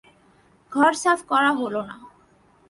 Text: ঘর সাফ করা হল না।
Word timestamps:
ঘর 0.71 0.91
সাফ 0.93 1.19
করা 1.27 1.51
হল 1.59 1.75
না। 1.89 1.95